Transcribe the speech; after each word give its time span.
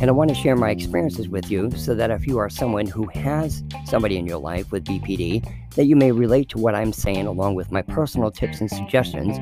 And 0.00 0.08
I 0.08 0.12
want 0.12 0.28
to 0.28 0.34
share 0.34 0.54
my 0.54 0.70
experiences 0.70 1.28
with 1.28 1.50
you 1.50 1.70
so 1.72 1.94
that 1.94 2.10
if 2.10 2.26
you 2.26 2.38
are 2.38 2.48
someone 2.48 2.86
who 2.86 3.06
has 3.08 3.64
somebody 3.84 4.16
in 4.16 4.26
your 4.26 4.38
life 4.38 4.70
with 4.70 4.84
BPD, 4.84 5.44
that 5.74 5.86
you 5.86 5.96
may 5.96 6.12
relate 6.12 6.48
to 6.50 6.58
what 6.58 6.76
I'm 6.76 6.92
saying 6.92 7.26
along 7.26 7.56
with 7.56 7.72
my 7.72 7.82
personal 7.82 8.30
tips 8.30 8.60
and 8.60 8.70
suggestions 8.70 9.38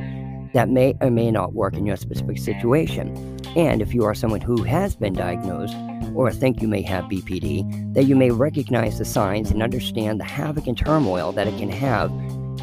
that 0.54 0.70
may 0.70 0.94
or 1.02 1.10
may 1.10 1.30
not 1.30 1.52
work 1.52 1.74
in 1.74 1.84
your 1.84 1.96
specific 1.96 2.38
situation. 2.38 3.38
And 3.54 3.82
if 3.82 3.92
you 3.92 4.04
are 4.04 4.14
someone 4.14 4.40
who 4.40 4.62
has 4.62 4.96
been 4.96 5.12
diagnosed 5.12 5.76
or 6.14 6.32
think 6.32 6.62
you 6.62 6.68
may 6.68 6.80
have 6.82 7.04
BPD, 7.04 7.92
that 7.92 8.04
you 8.04 8.16
may 8.16 8.30
recognize 8.30 8.98
the 8.98 9.04
signs 9.04 9.50
and 9.50 9.62
understand 9.62 10.18
the 10.18 10.24
havoc 10.24 10.66
and 10.66 10.78
turmoil 10.78 11.32
that 11.32 11.46
it 11.46 11.58
can 11.58 11.68
have 11.68 12.10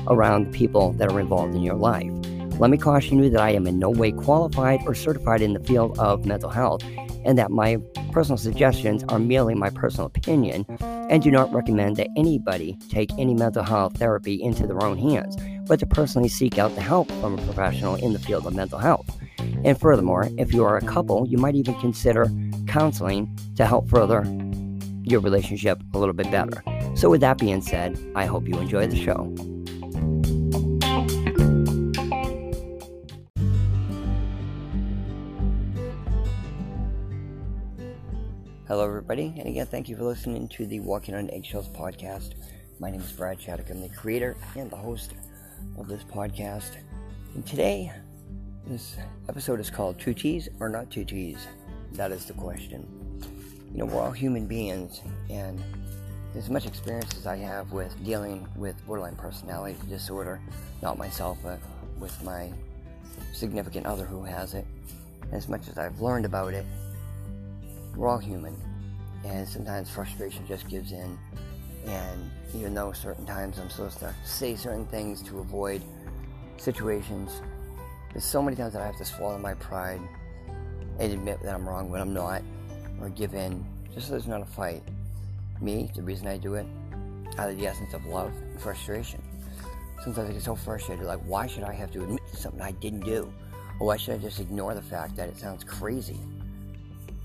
around 0.07 0.45
the 0.45 0.57
people 0.57 0.93
that 0.93 1.11
are 1.11 1.19
involved 1.19 1.53
in 1.53 1.61
your 1.61 1.75
life. 1.75 2.11
Let 2.59 2.69
me 2.69 2.77
caution 2.77 3.21
you 3.21 3.29
that 3.31 3.41
I 3.41 3.51
am 3.51 3.67
in 3.67 3.79
no 3.79 3.89
way 3.89 4.11
qualified 4.11 4.81
or 4.85 4.93
certified 4.93 5.41
in 5.41 5.53
the 5.53 5.59
field 5.59 5.97
of 5.99 6.25
mental 6.25 6.49
health 6.49 6.83
and 7.25 7.37
that 7.37 7.51
my 7.51 7.77
personal 8.11 8.37
suggestions 8.37 9.03
are 9.09 9.19
merely 9.19 9.55
my 9.55 9.69
personal 9.69 10.05
opinion 10.05 10.65
and 10.79 11.23
do 11.23 11.31
not 11.31 11.51
recommend 11.53 11.97
that 11.97 12.09
anybody 12.15 12.77
take 12.89 13.09
any 13.17 13.33
mental 13.33 13.63
health 13.63 13.97
therapy 13.97 14.41
into 14.41 14.67
their 14.67 14.83
own 14.83 14.97
hands, 14.97 15.35
but 15.67 15.79
to 15.79 15.85
personally 15.85 16.29
seek 16.29 16.57
out 16.57 16.73
the 16.75 16.81
help 16.81 17.11
from 17.13 17.37
a 17.37 17.41
professional 17.43 17.95
in 17.95 18.13
the 18.13 18.19
field 18.19 18.45
of 18.45 18.53
mental 18.53 18.79
health. 18.79 19.09
And 19.63 19.79
furthermore, 19.79 20.29
if 20.37 20.53
you 20.53 20.63
are 20.63 20.77
a 20.77 20.81
couple, 20.81 21.27
you 21.27 21.37
might 21.37 21.55
even 21.55 21.73
consider 21.79 22.27
counseling 22.67 23.37
to 23.55 23.65
help 23.65 23.89
further 23.89 24.23
your 25.03 25.19
relationship 25.19 25.81
a 25.93 25.97
little 25.97 26.13
bit 26.13 26.29
better. 26.31 26.63
So, 26.95 27.09
with 27.09 27.21
that 27.21 27.37
being 27.37 27.61
said, 27.61 27.99
I 28.15 28.25
hope 28.25 28.47
you 28.47 28.57
enjoy 28.59 28.87
the 28.87 28.95
show. 28.95 29.33
Hello, 38.73 38.85
everybody, 38.85 39.31
and 39.37 39.47
again, 39.47 39.67
thank 39.67 39.87
you 39.87 39.95
for 39.95 40.03
listening 40.03 40.47
to 40.47 40.65
the 40.65 40.79
Walking 40.79 41.13
on 41.13 41.29
Eggshells 41.29 41.69
podcast. 41.69 42.31
My 42.79 42.89
name 42.89 43.01
is 43.01 43.11
Brad 43.11 43.39
Shattuck. 43.39 43.69
I'm 43.69 43.81
the 43.81 43.89
creator 43.89 44.35
and 44.55 44.71
the 44.71 44.75
host 44.75 45.13
of 45.77 45.87
this 45.87 46.03
podcast. 46.03 46.77
And 47.35 47.45
today, 47.45 47.91
this 48.65 48.97
episode 49.29 49.59
is 49.59 49.69
called 49.69 49.99
To 49.99 50.15
Tease 50.15 50.49
or 50.59 50.69
Not 50.69 50.89
to 50.89 51.05
Tease? 51.05 51.45
That 51.91 52.11
is 52.11 52.25
the 52.25 52.33
question. 52.33 52.87
You 53.71 53.77
know, 53.77 53.85
we're 53.85 54.01
all 54.01 54.09
human 54.09 54.47
beings, 54.47 55.01
and 55.29 55.63
as 56.35 56.49
much 56.49 56.65
experience 56.65 57.15
as 57.15 57.27
I 57.27 57.35
have 57.35 57.73
with 57.73 57.95
dealing 58.03 58.47
with 58.55 58.83
borderline 58.87 59.17
personality 59.17 59.77
disorder, 59.87 60.41
not 60.81 60.97
myself, 60.97 61.37
but 61.43 61.59
with 61.99 62.23
my 62.23 62.51
significant 63.33 63.85
other 63.85 64.05
who 64.05 64.23
has 64.23 64.55
it, 64.55 64.65
as 65.31 65.47
much 65.47 65.67
as 65.67 65.77
I've 65.77 66.01
learned 66.01 66.25
about 66.25 66.55
it, 66.55 66.65
we're 67.95 68.07
all 68.07 68.17
human, 68.17 68.55
and 69.25 69.47
sometimes 69.47 69.89
frustration 69.89 70.45
just 70.47 70.67
gives 70.67 70.91
in. 70.91 71.17
And 71.85 72.31
even 72.55 72.73
though 72.73 72.91
certain 72.93 73.25
times 73.25 73.59
I'm 73.59 73.69
supposed 73.69 73.99
to 73.99 74.13
say 74.25 74.55
certain 74.55 74.85
things 74.85 75.21
to 75.23 75.39
avoid 75.39 75.83
situations, 76.57 77.41
there's 78.11 78.23
so 78.23 78.41
many 78.41 78.55
times 78.55 78.73
that 78.73 78.81
I 78.81 78.85
have 78.85 78.97
to 78.97 79.05
swallow 79.05 79.37
my 79.37 79.53
pride 79.55 80.01
and 80.99 81.11
admit 81.11 81.41
that 81.43 81.53
I'm 81.53 81.67
wrong 81.67 81.89
when 81.89 81.99
I'm 81.99 82.13
not, 82.13 82.41
or 83.01 83.09
give 83.09 83.33
in, 83.33 83.65
just 83.93 84.07
so 84.07 84.11
there's 84.11 84.27
not 84.27 84.41
a 84.41 84.45
fight. 84.45 84.83
Me, 85.61 85.89
the 85.95 86.01
reason 86.01 86.27
I 86.27 86.37
do 86.37 86.55
it, 86.55 86.65
out 87.37 87.49
of 87.49 87.57
the 87.57 87.67
essence 87.67 87.93
of 87.93 88.05
love 88.05 88.31
and 88.51 88.61
frustration. 88.61 89.21
Sometimes 90.03 90.29
I 90.29 90.33
get 90.33 90.41
so 90.41 90.55
frustrated, 90.55 91.05
like, 91.05 91.21
why 91.21 91.47
should 91.47 91.63
I 91.63 91.73
have 91.73 91.91
to 91.91 92.03
admit 92.03 92.21
something 92.33 92.61
I 92.61 92.71
didn't 92.71 93.01
do? 93.01 93.31
Or 93.79 93.87
why 93.87 93.97
should 93.97 94.15
I 94.15 94.17
just 94.17 94.39
ignore 94.39 94.73
the 94.73 94.81
fact 94.81 95.15
that 95.15 95.29
it 95.29 95.37
sounds 95.37 95.63
crazy? 95.63 96.19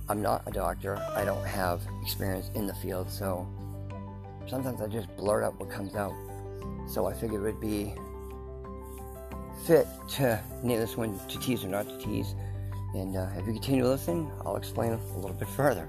I'm 0.08 0.22
not 0.22 0.42
a 0.46 0.50
doctor. 0.50 0.96
I 1.14 1.24
don't 1.24 1.44
have 1.44 1.82
experience 2.02 2.50
in 2.54 2.66
the 2.66 2.74
field, 2.74 3.10
so 3.10 3.46
sometimes 4.46 4.80
I 4.80 4.88
just 4.88 5.14
blurt 5.16 5.44
out 5.44 5.58
what 5.60 5.70
comes 5.70 5.94
out. 5.94 6.14
So 6.88 7.06
I 7.06 7.12
figured 7.12 7.42
it 7.42 7.44
would 7.44 7.60
be 7.60 7.94
fit 9.66 9.86
to 10.16 10.40
name 10.62 10.80
this 10.80 10.96
one 10.96 11.18
to 11.28 11.38
tease 11.40 11.64
or 11.64 11.68
not 11.68 11.86
to 11.88 11.98
tease. 11.98 12.34
And 12.94 13.16
uh, 13.16 13.28
if 13.36 13.46
you 13.46 13.52
continue 13.52 13.86
listening, 13.86 14.30
I'll 14.44 14.56
explain 14.56 14.92
a 14.92 15.16
little 15.16 15.36
bit 15.36 15.48
further. 15.48 15.86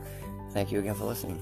Thank 0.52 0.72
you 0.72 0.80
again 0.80 0.96
for 0.96 1.06
listening. 1.06 1.42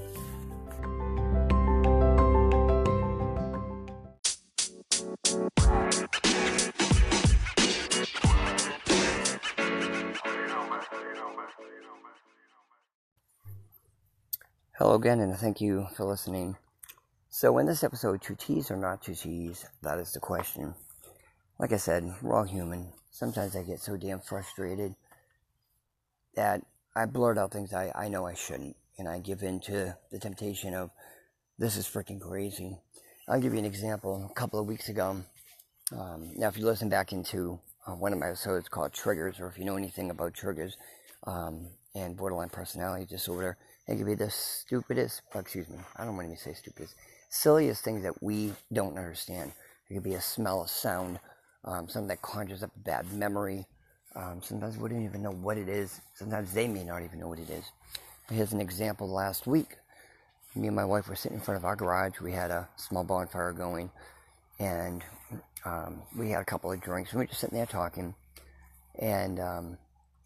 Hello 14.88 14.96
again, 14.96 15.20
and 15.20 15.36
thank 15.38 15.60
you 15.60 15.86
for 15.98 16.06
listening. 16.06 16.56
So, 17.30 17.58
in 17.58 17.66
this 17.66 17.84
episode, 17.84 18.22
to 18.22 18.36
tease 18.36 18.72
or 18.72 18.78
not 18.78 19.04
to 19.04 19.14
tease, 19.14 19.66
that 19.82 20.00
is 20.00 20.14
the 20.14 20.22
question. 20.22 20.76
Like 21.60 21.74
I 21.74 21.76
said, 21.76 22.10
we're 22.22 22.34
all 22.34 22.46
human. 22.46 22.94
Sometimes 23.12 23.54
I 23.58 23.64
get 23.64 23.82
so 23.82 23.98
damn 23.98 24.22
frustrated 24.22 24.96
that 26.36 26.62
I 26.96 27.06
blurt 27.06 27.38
out 27.38 27.52
things 27.52 27.74
I, 27.74 27.92
I 27.94 28.08
know 28.08 28.26
I 28.26 28.34
shouldn't, 28.34 28.78
and 28.98 29.10
I 29.10 29.20
give 29.20 29.44
in 29.44 29.60
to 29.66 29.98
the 30.10 30.20
temptation 30.20 30.74
of 30.74 30.92
this 31.60 31.76
is 31.76 31.86
freaking 31.86 32.22
crazy. 32.22 32.78
I'll 33.28 33.42
give 33.42 33.52
you 33.52 33.60
an 33.60 33.66
example. 33.66 34.30
A 34.32 34.34
couple 34.36 34.58
of 34.58 34.68
weeks 34.68 34.88
ago, 34.88 35.22
um, 35.92 36.32
now, 36.38 36.48
if 36.48 36.58
you 36.58 36.66
listen 36.66 36.88
back 36.88 37.12
into 37.12 37.60
uh, 37.86 37.92
one 37.92 38.14
of 38.14 38.20
my 38.20 38.28
episodes 38.28 38.70
called 38.70 38.94
Triggers, 38.94 39.42
or 39.42 39.48
if 39.48 39.58
you 39.58 39.66
know 39.66 39.76
anything 39.76 40.12
about 40.12 40.34
triggers 40.34 40.78
um, 41.26 41.72
and 41.94 42.16
borderline 42.16 42.48
personality 42.48 43.06
disorder, 43.06 43.58
it 43.88 43.96
could 43.96 44.06
be 44.06 44.16
the 44.16 44.30
stupidest, 44.30 45.22
excuse 45.34 45.70
me, 45.70 45.78
I 45.96 46.04
don't 46.04 46.16
want 46.16 46.28
to 46.28 46.34
even 46.34 46.38
say 46.38 46.54
stupidest, 46.54 46.96
silliest 47.30 47.84
things 47.84 48.04
that 48.04 48.22
we 48.22 48.54
don't 48.74 48.98
understand. 48.98 49.54
It 49.90 49.94
could 49.94 50.04
be 50.04 50.16
a 50.16 50.22
smell, 50.22 50.64
a 50.64 50.68
sound, 50.68 51.20
um, 51.64 51.88
something 51.88 52.10
that 52.10 52.22
conjures 52.22 52.64
up 52.64 52.72
a 52.76 52.80
bad 52.80 53.12
memory. 53.14 53.66
Um, 54.16 54.42
sometimes 54.42 54.78
we 54.78 54.90
don't 54.90 55.06
even 55.06 55.22
know 55.22 55.32
what 55.32 55.58
it 55.58 55.70
is. 55.70 56.02
Sometimes 56.16 56.54
they 56.54 56.68
may 56.68 56.84
not 56.84 57.04
even 57.04 57.20
know 57.20 57.30
what 57.30 57.40
it 57.40 57.50
is. 57.50 57.64
Here's 58.30 58.52
an 58.52 58.60
example 58.60 59.08
last 59.08 59.48
week. 59.48 59.78
Me 60.56 60.68
and 60.68 60.76
my 60.76 60.84
wife 60.84 61.08
were 61.08 61.16
sitting 61.16 61.38
in 61.38 61.44
front 61.44 61.58
of 61.58 61.64
our 61.64 61.76
garage. 61.76 62.20
We 62.20 62.34
had 62.34 62.52
a 62.52 62.68
small 62.76 63.04
bonfire 63.06 63.54
going, 63.54 63.90
and 64.60 65.02
um, 65.64 66.02
we 66.18 66.32
had 66.32 66.42
a 66.42 66.46
couple 66.46 66.72
of 66.72 66.82
drinks. 66.82 67.14
We 67.14 67.20
were 67.20 67.26
just 67.28 67.40
sitting 67.40 67.58
there 67.58 67.68
talking, 67.68 68.16
and 69.00 69.40
um, 69.40 69.78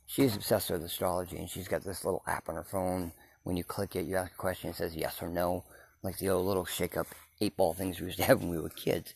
she's 0.08 0.36
obsessed 0.36 0.72
with 0.72 0.84
astrology, 0.84 1.38
and 1.38 1.50
she's 1.50 1.68
got 1.68 1.84
this 1.84 2.06
little 2.06 2.24
app 2.28 2.50
on 2.50 2.56
her 2.56 2.64
phone 2.64 3.12
when 3.44 3.58
you 3.58 3.64
click 3.64 3.96
it, 3.96 4.06
you 4.06 4.16
ask 4.18 4.34
a 4.34 4.38
question, 4.38 4.70
it 4.70 4.76
says 4.76 4.96
yes 4.96 5.22
or 5.22 5.30
no, 5.30 5.64
like 6.04 6.18
the 6.18 6.30
old 6.30 6.46
little 6.46 6.66
shake 6.66 6.98
up 6.98 7.08
eight 7.40 7.58
ball 7.58 7.74
things 7.74 8.00
we 8.00 8.08
used 8.08 8.18
to 8.20 8.24
have 8.26 8.42
when 8.42 8.50
we 8.50 8.60
were 8.60 8.70
kids. 8.70 9.14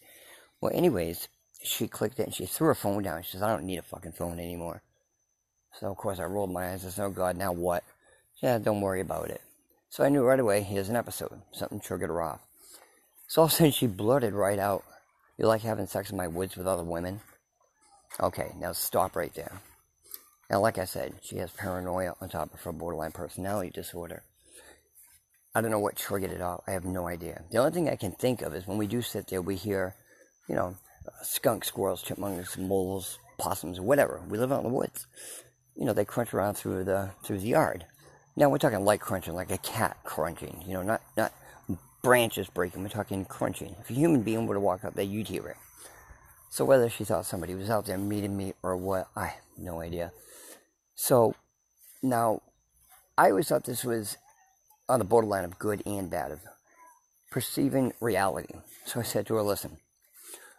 Well, 0.61 0.71
anyways, 0.73 1.27
she 1.63 1.87
clicked 1.87 2.19
it 2.19 2.23
and 2.23 2.33
she 2.33 2.45
threw 2.45 2.67
her 2.67 2.75
phone 2.75 3.03
down. 3.03 3.23
She 3.23 3.33
says, 3.33 3.43
I 3.43 3.49
don't 3.49 3.65
need 3.65 3.79
a 3.79 3.83
fucking 3.83 4.13
phone 4.13 4.39
anymore. 4.39 4.81
So, 5.79 5.91
of 5.91 5.97
course, 5.97 6.19
I 6.19 6.23
rolled 6.23 6.51
my 6.51 6.71
eyes. 6.71 6.85
I 6.85 6.89
said, 6.89 7.05
Oh, 7.05 7.09
God, 7.09 7.35
now 7.35 7.51
what? 7.51 7.83
Said, 8.39 8.63
Don't 8.63 8.81
worry 8.81 9.01
about 9.01 9.29
it. 9.29 9.41
So 9.89 10.03
I 10.03 10.09
knew 10.09 10.23
right 10.23 10.39
away, 10.39 10.61
here's 10.61 10.89
an 10.89 10.95
episode. 10.95 11.41
Something 11.51 11.79
triggered 11.79 12.09
her 12.09 12.21
off. 12.21 12.39
So 13.27 13.41
all 13.41 13.45
of 13.45 13.51
a 13.51 13.55
sudden, 13.55 13.71
she 13.71 13.87
blurted 13.87 14.33
right 14.33 14.59
out, 14.59 14.83
You 15.37 15.47
like 15.47 15.61
having 15.61 15.87
sex 15.87 16.11
in 16.11 16.17
my 16.17 16.27
woods 16.27 16.55
with 16.55 16.67
other 16.67 16.83
women? 16.83 17.21
Okay, 18.19 18.51
now 18.57 18.71
stop 18.71 19.15
right 19.15 19.33
there. 19.33 19.61
Now, 20.49 20.59
like 20.59 20.77
I 20.77 20.85
said, 20.85 21.15
she 21.21 21.37
has 21.37 21.51
paranoia 21.51 22.13
on 22.21 22.29
top 22.29 22.53
of 22.53 22.61
her 22.61 22.71
borderline 22.71 23.11
personality 23.11 23.71
disorder. 23.71 24.23
I 25.55 25.61
don't 25.61 25.71
know 25.71 25.79
what 25.79 25.95
triggered 25.95 26.31
it 26.31 26.41
off. 26.41 26.61
I 26.67 26.71
have 26.71 26.85
no 26.85 27.07
idea. 27.07 27.43
The 27.49 27.57
only 27.57 27.71
thing 27.71 27.89
I 27.89 27.95
can 27.95 28.11
think 28.11 28.41
of 28.41 28.53
is 28.53 28.67
when 28.67 28.77
we 28.77 28.87
do 28.87 29.01
sit 29.01 29.27
there, 29.27 29.41
we 29.41 29.55
hear, 29.55 29.95
you 30.47 30.55
know, 30.55 30.75
skunks, 31.23 31.69
squirrels, 31.69 32.03
chipmunks, 32.03 32.57
moles, 32.57 33.17
possums, 33.37 33.79
whatever. 33.79 34.21
We 34.29 34.37
live 34.37 34.51
out 34.51 34.63
in 34.63 34.69
the 34.69 34.75
woods. 34.75 35.07
You 35.75 35.85
know, 35.85 35.93
they 35.93 36.05
crunch 36.05 36.33
around 36.33 36.55
through 36.55 36.83
the 36.83 37.11
through 37.23 37.39
the 37.39 37.47
yard. 37.47 37.85
Now 38.35 38.49
we're 38.49 38.57
talking 38.57 38.83
light 38.83 39.01
crunching, 39.01 39.33
like 39.33 39.51
a 39.51 39.57
cat 39.57 39.97
crunching. 40.03 40.63
You 40.67 40.73
know, 40.73 40.83
not 40.83 41.01
not 41.17 41.31
branches 42.01 42.47
breaking. 42.49 42.83
We're 42.83 42.89
talking 42.89 43.25
crunching. 43.25 43.75
If 43.79 43.89
a 43.89 43.93
human 43.93 44.21
being 44.21 44.45
were 44.45 44.55
to 44.55 44.59
walk 44.59 44.85
up 44.85 44.93
there, 44.93 45.05
you'd 45.05 45.27
hear 45.27 45.47
it. 45.47 45.57
So 46.49 46.63
whether 46.63 46.89
she 46.89 47.03
thought 47.03 47.25
somebody 47.25 47.55
was 47.55 47.69
out 47.69 47.85
there 47.85 47.97
meeting 47.97 48.37
me 48.37 48.53
or 48.61 48.77
what, 48.77 49.07
I 49.15 49.27
have 49.27 49.41
no 49.57 49.81
idea. 49.81 50.11
So 50.95 51.35
now, 52.01 52.41
I 53.17 53.29
always 53.29 53.47
thought 53.47 53.65
this 53.65 53.83
was 53.83 54.17
on 54.89 54.99
the 54.99 55.05
borderline 55.05 55.43
of 55.45 55.59
good 55.59 55.81
and 55.85 56.09
bad. 56.09 56.31
Of 56.31 56.39
perceiving 57.35 57.91
reality. 57.99 58.53
So 58.85 59.01
I 59.01 59.03
said 59.03 59.27
to 59.27 59.35
her, 59.35 59.41
listen, 59.41 59.75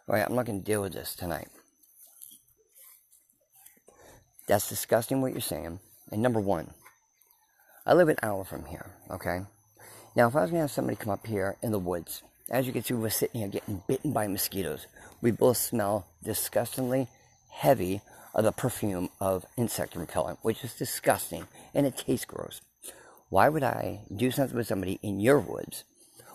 all 0.07 0.13
right, 0.15 0.23
I'm 0.23 0.35
not 0.35 0.45
going 0.45 0.59
to 0.59 0.63
deal 0.63 0.83
with 0.83 0.93
this 0.93 1.15
tonight. 1.15 1.47
That's 4.47 4.69
disgusting 4.69 5.19
what 5.19 5.31
you're 5.31 5.41
saying. 5.41 5.79
And 6.11 6.21
number 6.21 6.39
one, 6.39 6.69
I 7.83 7.95
live 7.95 8.09
an 8.09 8.17
hour 8.21 8.43
from 8.43 8.65
here, 8.65 8.91
okay? 9.09 9.39
Now, 10.15 10.27
if 10.27 10.35
I 10.35 10.41
was 10.41 10.51
going 10.51 10.59
to 10.59 10.65
have 10.65 10.71
somebody 10.71 10.97
come 10.97 11.11
up 11.11 11.25
here 11.25 11.55
in 11.63 11.71
the 11.71 11.79
woods, 11.79 12.21
as 12.51 12.67
you 12.67 12.73
can 12.73 12.83
see, 12.83 12.93
we're 12.93 13.09
sitting 13.09 13.41
here 13.41 13.49
getting 13.49 13.81
bitten 13.87 14.13
by 14.13 14.27
mosquitoes. 14.27 14.85
We 15.19 15.31
both 15.31 15.57
smell 15.57 16.05
disgustingly 16.23 17.07
heavy 17.49 18.01
of 18.37 18.43
the 18.43 18.51
perfume 18.51 19.09
of 19.19 19.45
insect 19.57 19.95
repellent, 19.95 20.39
which 20.43 20.63
is 20.63 20.75
disgusting 20.75 21.47
and 21.73 21.85
it 21.87 21.97
tastes 21.97 22.25
gross. 22.25 22.61
Why 23.29 23.49
would 23.49 23.63
I 23.63 24.01
do 24.15 24.31
something 24.31 24.55
with 24.55 24.67
somebody 24.67 24.99
in 25.01 25.19
your 25.19 25.39
woods 25.39 25.83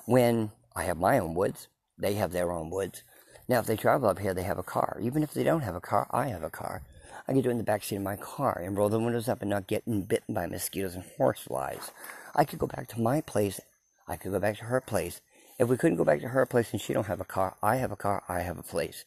when 0.04 0.50
I 0.76 0.82
have 0.82 0.98
my 0.98 1.18
own 1.18 1.34
woods? 1.34 1.68
They 1.96 2.14
have 2.14 2.32
their 2.32 2.50
own 2.50 2.68
woods. 2.68 3.02
Now, 3.48 3.60
if 3.60 3.66
they 3.66 3.76
travel 3.76 4.08
up 4.08 4.18
here, 4.18 4.34
they 4.34 4.42
have 4.42 4.58
a 4.58 4.64
car. 4.64 4.98
Even 5.00 5.22
if 5.22 5.32
they 5.32 5.44
don't 5.44 5.62
have 5.62 5.76
a 5.76 5.80
car, 5.80 6.06
I 6.10 6.28
have 6.28 6.42
a 6.42 6.50
car. 6.50 6.82
I 7.28 7.32
could 7.32 7.44
do 7.44 7.50
it 7.50 7.52
in 7.52 7.58
the 7.58 7.64
back 7.64 7.84
seat 7.84 7.96
of 7.96 8.02
my 8.02 8.16
car 8.16 8.60
and 8.62 8.76
roll 8.76 8.88
the 8.88 8.98
windows 8.98 9.28
up 9.28 9.40
and 9.40 9.50
not 9.50 9.68
get 9.68 9.84
bitten 10.08 10.34
by 10.34 10.46
mosquitoes 10.46 10.94
and 10.94 11.04
horseflies. 11.16 11.92
I 12.34 12.44
could 12.44 12.58
go 12.58 12.66
back 12.66 12.88
to 12.88 13.00
my 13.00 13.20
place. 13.20 13.60
I 14.08 14.16
could 14.16 14.32
go 14.32 14.40
back 14.40 14.58
to 14.58 14.64
her 14.64 14.80
place. 14.80 15.20
If 15.58 15.68
we 15.68 15.76
couldn't 15.76 15.98
go 15.98 16.04
back 16.04 16.20
to 16.20 16.28
her 16.28 16.44
place 16.46 16.72
and 16.72 16.80
she 16.80 16.92
don't 16.92 17.06
have 17.06 17.20
a 17.20 17.24
car, 17.24 17.56
I 17.62 17.76
have 17.76 17.92
a 17.92 17.96
car, 17.96 18.24
I 18.28 18.40
have 18.40 18.58
a 18.58 18.62
place. 18.64 19.04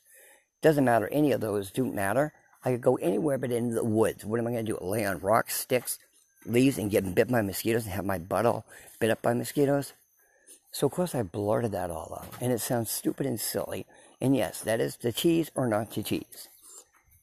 Doesn't 0.62 0.86
matter. 0.86 1.10
Any 1.12 1.34
of 1.34 1.42
those 1.42 1.72
do 1.72 1.86
not 1.86 1.94
matter. 1.94 2.34
I 2.66 2.72
could 2.72 2.82
go 2.82 2.96
anywhere 2.96 3.38
but 3.38 3.52
in 3.52 3.76
the 3.76 3.84
woods. 3.84 4.26
What 4.26 4.40
am 4.40 4.48
I 4.48 4.52
going 4.52 4.66
to 4.66 4.72
do? 4.72 4.78
Lay 4.82 5.06
on 5.06 5.20
rocks, 5.20 5.56
sticks, 5.56 6.00
leaves, 6.46 6.80
and 6.80 6.90
get 6.90 7.14
bit 7.14 7.28
by 7.28 7.44
mosquitoes 7.44 7.86
and 7.86 7.94
have 7.94 8.06
my 8.06 8.18
butt 8.18 8.48
all 8.48 8.66
bit 9.00 9.12
up 9.12 9.22
by 9.22 9.34
mosquitoes? 9.34 9.94
So, 10.72 10.88
of 10.88 10.94
course, 10.94 11.14
I 11.16 11.22
blurted 11.24 11.72
that 11.72 11.92
all 11.92 12.20
out. 12.20 12.34
And 12.42 12.52
it 12.52 12.60
sounds 12.60 12.90
stupid 12.90 13.28
and 13.28 13.40
silly. 13.40 13.86
And 14.20 14.36
yes, 14.36 14.62
that 14.62 14.82
is 14.82 14.98
to 14.98 15.12
tease 15.12 15.52
or 15.56 15.68
not 15.68 15.92
to 15.92 16.04
tease. 16.04 16.50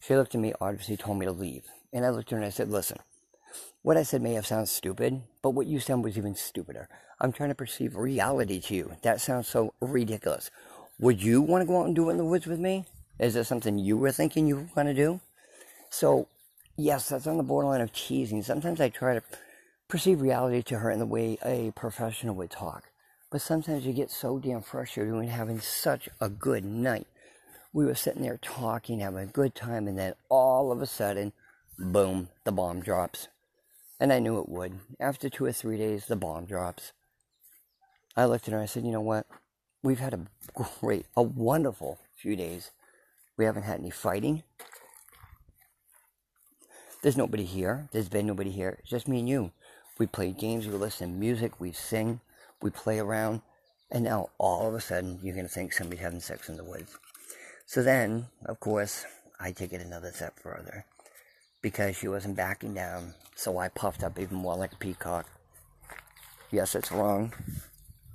She 0.00 0.14
looked 0.14 0.34
at 0.34 0.40
me, 0.40 0.54
obviously 0.60 0.96
told 0.96 1.18
me 1.18 1.26
to 1.26 1.32
leave. 1.32 1.64
And 1.92 2.06
I 2.06 2.10
looked 2.10 2.28
at 2.28 2.36
her 2.36 2.36
and 2.38 2.46
I 2.46 2.50
said, 2.50 2.70
listen, 2.70 2.98
what 3.82 3.96
I 3.96 4.04
said 4.04 4.22
may 4.22 4.34
have 4.34 4.46
sounded 4.46 4.68
stupid, 4.68 5.22
but 5.42 5.50
what 5.50 5.66
you 5.66 5.80
said 5.80 6.02
was 6.02 6.16
even 6.16 6.36
stupider. 6.36 6.88
I'm 7.20 7.32
trying 7.32 7.50
to 7.50 7.54
perceive 7.54 7.96
reality 7.96 8.60
to 8.60 8.74
you. 8.74 8.96
That 9.02 9.20
sounds 9.20 9.48
so 9.48 9.74
ridiculous. 9.80 10.50
Would 10.98 11.22
you 11.22 11.42
want 11.42 11.62
to 11.62 11.66
go 11.66 11.80
out 11.80 11.86
and 11.86 11.96
do 11.96 12.08
it 12.08 12.12
in 12.12 12.18
the 12.18 12.24
woods 12.24 12.46
with 12.46 12.60
me? 12.60 12.86
Is 13.18 13.34
this 13.34 13.48
something 13.48 13.78
you 13.78 13.96
were 13.96 14.12
thinking 14.12 14.46
you 14.46 14.56
were 14.56 14.68
going 14.74 14.86
to 14.86 14.94
do? 14.94 15.20
So, 15.92 16.26
yes, 16.74 17.10
that's 17.10 17.26
on 17.26 17.36
the 17.36 17.42
borderline 17.42 17.82
of 17.82 17.92
teasing. 17.92 18.42
Sometimes 18.42 18.80
I 18.80 18.88
try 18.88 19.12
to 19.12 19.22
perceive 19.88 20.22
reality 20.22 20.62
to 20.62 20.78
her 20.78 20.90
in 20.90 20.98
the 20.98 21.06
way 21.06 21.36
a 21.44 21.70
professional 21.72 22.34
would 22.36 22.50
talk. 22.50 22.84
But 23.30 23.42
sometimes 23.42 23.84
you 23.84 23.92
get 23.92 24.10
so 24.10 24.38
damn 24.38 24.62
frustrated 24.62 25.12
when 25.12 25.28
having 25.28 25.60
such 25.60 26.08
a 26.18 26.30
good 26.30 26.64
night 26.64 27.06
we 27.74 27.84
were 27.84 27.94
sitting 27.94 28.22
there 28.22 28.38
talking, 28.40 29.00
having 29.00 29.22
a 29.22 29.26
good 29.26 29.54
time, 29.54 29.86
and 29.86 29.98
then 29.98 30.14
all 30.30 30.72
of 30.72 30.80
a 30.80 30.86
sudden, 30.86 31.32
boom, 31.78 32.30
the 32.44 32.52
bomb 32.52 32.80
drops. 32.80 33.28
And 34.00 34.12
I 34.14 34.18
knew 34.18 34.38
it 34.40 34.48
would. 34.48 34.78
After 34.98 35.28
two 35.28 35.44
or 35.44 35.52
three 35.52 35.76
days, 35.76 36.06
the 36.06 36.16
bomb 36.16 36.46
drops. 36.46 36.92
I 38.16 38.24
looked 38.24 38.48
at 38.48 38.52
her 38.52 38.58
and 38.58 38.64
I 38.64 38.66
said, 38.66 38.84
You 38.84 38.92
know 38.92 39.00
what? 39.02 39.26
We've 39.82 40.00
had 40.00 40.14
a 40.14 40.26
great, 40.54 41.04
a 41.16 41.22
wonderful 41.22 41.98
few 42.16 42.34
days. 42.34 42.70
We 43.36 43.44
haven't 43.44 43.64
had 43.64 43.80
any 43.80 43.90
fighting. 43.90 44.42
There's 47.02 47.16
nobody 47.16 47.44
here. 47.44 47.88
There's 47.90 48.08
been 48.08 48.28
nobody 48.28 48.52
here. 48.52 48.76
It's 48.78 48.90
just 48.90 49.08
me 49.08 49.18
and 49.18 49.28
you. 49.28 49.50
We 49.98 50.06
play 50.06 50.30
games, 50.30 50.68
we 50.68 50.74
listen 50.74 51.12
to 51.12 51.18
music, 51.18 51.60
we 51.60 51.72
sing, 51.72 52.20
we 52.62 52.70
play 52.70 53.00
around, 53.00 53.42
and 53.90 54.04
now 54.04 54.30
all 54.38 54.68
of 54.68 54.74
a 54.74 54.80
sudden 54.80 55.18
you're 55.20 55.34
going 55.34 55.46
to 55.46 55.52
think 55.52 55.72
somebody's 55.72 56.00
having 56.00 56.20
sex 56.20 56.48
in 56.48 56.56
the 56.56 56.64
woods. 56.64 56.96
So 57.66 57.82
then, 57.82 58.26
of 58.46 58.60
course, 58.60 59.04
I 59.40 59.50
take 59.50 59.72
it 59.72 59.80
another 59.80 60.12
step 60.12 60.38
further 60.38 60.86
because 61.60 61.96
she 61.96 62.06
wasn't 62.06 62.36
backing 62.36 62.72
down. 62.72 63.14
So 63.34 63.58
I 63.58 63.68
puffed 63.68 64.04
up 64.04 64.18
even 64.18 64.36
more 64.36 64.56
like 64.56 64.72
a 64.72 64.76
peacock. 64.76 65.26
Yes, 66.52 66.76
it's 66.76 66.92
wrong, 66.92 67.32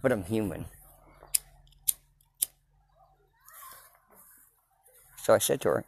but 0.01 0.13
I'm 0.13 0.23
human. 0.23 0.65
So 5.17 5.33
I 5.33 5.39
said 5.39 5.59
to 5.61 5.69
her, 5.69 5.85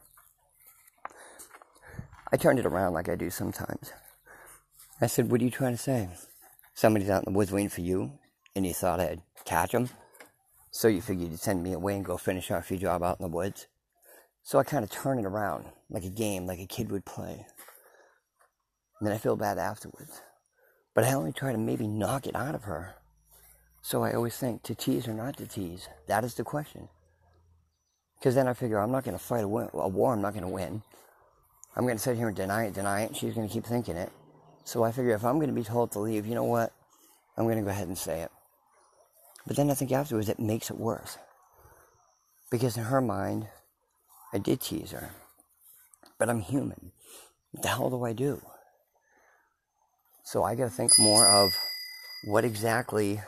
I 2.32 2.38
turned 2.38 2.60
it 2.60 2.66
around 2.66 2.94
like 2.94 3.10
I 3.10 3.16
do 3.16 3.30
sometimes. 3.30 3.92
I 5.02 5.08
said, 5.08 5.32
What 5.32 5.42
are 5.42 5.44
you 5.44 5.52
trying 5.52 5.76
to 5.76 5.82
say? 5.82 6.10
Somebody's 6.74 7.10
out 7.10 7.26
in 7.26 7.34
the 7.34 7.38
woods 7.38 7.52
waiting 7.52 7.70
for 7.70 7.82
you, 7.82 8.14
and 8.56 8.66
you 8.66 8.74
thought 8.74 9.00
I'd 9.00 9.22
catch 9.46 9.72
them? 9.72 9.90
So 10.72 10.88
you 10.88 11.02
figured 11.02 11.32
you'd 11.32 11.40
send 11.40 11.64
me 11.64 11.74
away 11.74 11.96
and 11.96 12.06
go 12.06 12.18
finish 12.18 12.52
off 12.52 12.70
your 12.70 12.80
job 12.80 13.02
out 13.02 13.20
in 13.20 13.24
the 13.24 13.36
woods. 13.36 13.68
So 14.44 14.60
I 14.60 14.64
kind 14.64 14.84
of 14.84 14.92
turn 14.92 15.20
it 15.20 15.26
around 15.26 15.66
like 15.90 16.04
a 16.04 16.10
game, 16.10 16.46
like 16.46 16.60
a 16.60 16.68
kid 16.68 16.92
would 16.92 17.06
play. 17.06 17.46
And 19.00 19.08
then 19.08 19.14
I 19.14 19.18
feel 19.18 19.36
bad 19.36 19.58
afterwards. 19.58 20.22
But 20.94 21.06
I 21.06 21.14
only 21.14 21.32
try 21.32 21.52
to 21.52 21.58
maybe 21.58 21.88
knock 21.88 22.28
it 22.28 22.36
out 22.36 22.56
of 22.56 22.64
her. 22.64 22.96
So 23.82 24.04
I 24.04 24.14
always 24.14 24.36
think 24.36 24.64
to 24.64 24.76
tease 24.76 25.08
or 25.08 25.14
not 25.14 25.38
to 25.38 25.48
tease. 25.48 25.88
That 26.08 26.24
is 26.24 26.36
the 26.36 26.44
question. 26.44 26.90
Because 28.20 28.36
then 28.36 28.48
I 28.48 28.54
figure 28.54 28.80
I'm 28.80 28.92
not 28.92 29.06
going 29.06 29.18
to 29.18 29.24
fight 29.24 29.44
a, 29.44 29.48
war 29.48 30.14
I'm 30.14 30.22
not 30.22 30.34
going 30.34 30.44
to 30.44 30.50
win. 30.50 30.84
I'm 31.80 31.86
going 31.86 31.96
to 31.96 32.04
sit 32.04 32.18
here 32.18 32.28
and 32.28 32.36
deny 32.36 32.66
it, 32.66 32.74
deny 32.74 33.04
it, 33.04 33.16
she's 33.16 33.34
going 33.34 33.48
to 33.48 33.54
keep 33.54 33.66
thinking 33.66 33.96
it. 33.96 34.12
So 34.66 34.84
I 34.84 34.92
figure 34.92 35.16
if 35.16 35.24
I'm 35.24 35.36
going 35.36 35.48
to 35.48 35.54
be 35.54 35.64
told 35.64 35.94
to 35.94 36.00
leave, 36.00 36.28
you 36.28 36.36
know 36.36 36.44
what? 36.44 36.74
I'm 37.38 37.46
going 37.46 37.56
to 37.56 37.64
go 37.64 37.70
ahead 37.70 37.88
and 37.88 37.98
say 37.98 38.20
it. 38.20 38.32
But 39.48 39.56
then 39.56 39.72
I 39.72 39.76
think 39.76 39.94
afterwards 39.94 40.28
it 40.28 40.42
makes 40.42 40.70
it 40.70 40.78
worse. 40.78 41.18
Because 42.52 42.76
in 42.76 42.84
her 42.84 43.00
mind, 43.00 43.48
I 44.34 44.40
did 44.40 44.60
tease 44.60 44.92
her. 44.92 45.12
But 46.18 46.30
I'm 46.30 46.42
human. 46.42 46.92
What 47.52 47.64
the 47.64 47.70
hell 47.70 47.90
do 47.90 48.04
I 48.04 48.12
do? 48.12 48.42
So 50.26 50.44
I 50.44 50.56
gotta 50.56 50.70
think 50.70 50.92
more 51.00 51.30
of 51.30 51.54
what 52.26 52.44
exactly 52.44 53.22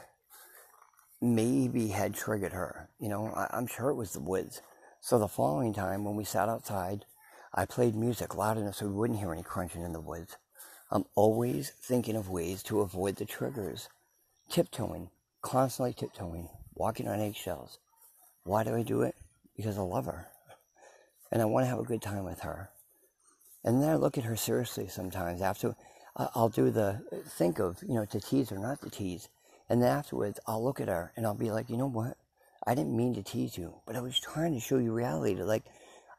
maybe 1.22 1.88
had 1.88 2.16
triggered 2.16 2.52
her. 2.52 2.90
You 3.00 3.08
know, 3.08 3.28
I, 3.28 3.58
am 3.58 3.68
sure 3.68 3.92
it 3.92 3.96
was 3.96 4.12
the 4.12 4.20
woods. 4.20 4.62
So 5.00 5.18
the 5.18 5.30
following 5.30 5.74
time 5.74 6.04
when 6.04 6.18
we 6.18 6.26
sat 6.26 6.50
outside, 6.50 7.06
I 7.54 7.66
played 7.66 7.96
music 7.96 8.36
loud 8.36 8.58
enough 8.58 8.76
so 8.76 8.88
we 8.88 8.94
wouldn't 8.94 9.20
hear 9.20 9.34
any 9.34 9.44
crunching 9.44 9.82
in 9.82 9.92
the 9.92 10.00
woods. 10.00 10.38
I'm 10.90 11.06
always 11.16 11.70
thinking 11.70 12.16
of 12.16 12.30
ways 12.30 12.64
to 12.64 12.82
avoid 12.82 13.18
the 13.18 13.26
triggers. 13.26 13.90
Tiptoeing, 14.50 15.10
constantly 15.42 15.94
tiptoeing, 15.94 16.50
walking 16.76 17.08
on 17.08 17.20
eggshells. 17.20 17.80
Why 18.44 18.64
do 18.64 18.76
I 18.76 18.84
do 18.84 19.02
it? 19.02 19.16
Because 19.56 19.78
I 19.78 19.82
love 19.82 20.06
her. 20.06 20.28
And 21.32 21.42
I 21.42 21.46
want 21.46 21.66
to 21.66 21.70
have 21.70 21.80
a 21.80 21.84
good 21.84 22.02
time 22.02 22.24
with 22.24 22.42
her. 22.42 22.70
And 23.64 23.82
then 23.82 23.90
I 23.90 23.96
look 23.96 24.18
at 24.18 24.24
her 24.24 24.36
seriously 24.36 24.88
sometimes. 24.88 25.42
After 25.42 25.76
I'll 26.16 26.50
do 26.50 26.72
the 26.72 27.02
think 27.26 27.60
of, 27.60 27.82
you 27.88 27.96
know, 27.96 28.06
to 28.06 28.20
tease 28.20 28.52
or 28.52 28.58
not 28.58 28.82
to 28.82 28.90
tease. 28.90 29.30
And 29.70 29.82
then 29.82 29.90
afterwards, 29.90 30.40
I'll 30.48 30.64
look 30.64 30.82
at 30.82 30.88
her 30.88 31.14
and 31.16 31.26
I'll 31.26 31.36
be 31.36 31.52
like, 31.52 31.70
you 31.70 31.78
know 31.78 31.90
what? 31.90 32.18
I 32.66 32.76
didn't 32.76 32.96
mean 32.96 33.16
to 33.16 33.24
tease 33.24 33.58
you, 33.58 33.76
but 33.88 33.96
I 33.96 34.02
was 34.02 34.20
trying 34.20 34.54
to 34.54 34.60
show 34.60 34.78
you 34.78 34.92
reality. 34.92 35.36
to 35.36 35.46
Like, 35.46 35.64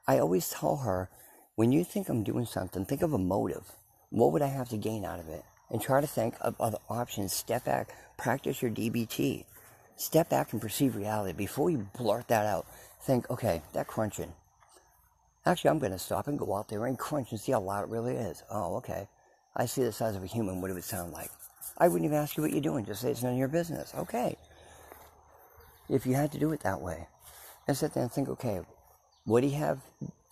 I 0.07 0.19
always 0.19 0.49
tell 0.51 0.79
her, 0.79 1.09
when 1.55 1.73
you 1.73 1.85
think 1.85 2.09
I'm 2.09 2.25
doing 2.25 2.47
something, 2.47 2.85
think 2.85 3.03
of 3.03 3.13
a 3.13 3.19
motive. 3.19 3.73
What 4.11 4.33
would 4.33 4.43
I 4.43 4.49
have 4.49 4.69
to 4.71 4.77
gain 4.77 5.05
out 5.05 5.21
of 5.21 5.29
it? 5.29 5.45
And 5.71 5.81
try 5.81 6.01
to 6.01 6.07
think 6.07 6.35
of 6.41 6.61
other 6.61 6.79
options. 6.89 7.33
Step 7.33 7.65
back, 7.65 7.89
Practice 8.23 8.63
your 8.63 8.71
DBT. 8.71 9.45
Step 9.97 10.29
back 10.29 10.53
and 10.53 10.63
perceive 10.63 10.95
reality. 10.95 11.33
Before 11.33 11.71
you 11.71 11.89
blurt 11.99 12.29
that 12.29 12.47
out, 12.47 12.67
think, 13.01 13.29
okay, 13.31 13.63
that 13.73 13.89
crunching. 13.89 14.33
Actually, 15.45 15.71
I'm 15.71 15.81
going 15.81 15.93
to 15.93 15.99
stop 15.99 16.29
and 16.29 16.39
go 16.39 16.55
out 16.55 16.69
there 16.69 16.87
and 16.87 16.97
crunch 16.97 17.33
and 17.33 17.41
see 17.41 17.53
how 17.53 17.61
loud 17.61 17.83
it 17.83 17.91
really 17.91 18.15
is. 18.15 18.45
Oh, 18.49 18.77
okay. 18.77 19.09
I 19.57 19.67
see 19.67 19.83
the 19.83 19.91
size 19.91 20.15
of 20.15 20.23
a 20.23 20.27
human. 20.27 20.61
What 20.61 20.71
it 20.71 20.75
would 20.75 20.85
sound 20.85 21.13
like. 21.13 21.31
I 21.79 21.89
wouldn't 21.89 22.05
even 22.05 22.17
ask 22.17 22.37
you 22.37 22.45
what 22.45 22.53
you're 22.53 22.61
doing. 22.61 22.85
Just 22.85 23.01
say 23.01 23.11
it's 23.11 23.23
none 23.23 23.33
of 23.33 23.39
your 23.39 23.49
business. 23.49 23.93
Okay. 23.97 24.37
If 25.89 26.07
you 26.07 26.15
had 26.15 26.31
to 26.33 26.39
do 26.39 26.53
it 26.53 26.61
that 26.61 26.81
way. 26.81 27.09
And 27.67 27.77
sit 27.77 27.93
there 27.93 28.05
and 28.05 28.13
think, 28.13 28.29
okay, 28.29 28.61
would 29.27 29.45
he 29.45 29.51
have 29.53 29.81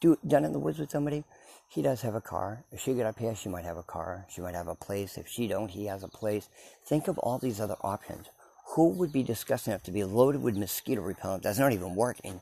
do, 0.01 0.19
done 0.27 0.45
it 0.45 0.49
in 0.49 0.53
the 0.53 0.59
woods 0.59 0.79
with 0.79 0.91
somebody? 0.91 1.25
he 1.71 1.83
does 1.83 2.03
have 2.03 2.17
a 2.17 2.21
car. 2.21 2.65
If 2.73 2.81
she 2.81 2.95
get 2.95 3.07
up 3.07 3.21
here, 3.21 3.37
she 3.37 3.49
might 3.49 3.65
have 3.65 3.77
a 3.77 3.85
car. 3.85 4.27
She 4.29 4.41
might 4.41 4.57
have 4.57 4.67
a 4.67 4.75
place. 4.75 5.17
If 5.17 5.29
she 5.29 5.47
don't, 5.47 5.71
he 5.71 5.87
has 5.87 6.03
a 6.03 6.09
place. 6.09 6.49
Think 6.85 7.07
of 7.07 7.17
all 7.19 7.39
these 7.39 7.61
other 7.61 7.77
options. 7.83 8.27
Who 8.75 8.89
would 8.89 9.13
be 9.13 9.23
disgusting 9.23 9.73
enough 9.73 9.85
to 9.85 9.93
be 9.93 10.03
loaded 10.03 10.43
with 10.43 10.57
mosquito 10.57 11.01
repellent 11.01 11.45
that's 11.45 11.61
not 11.61 11.73
even 11.73 11.95
working 11.95 12.41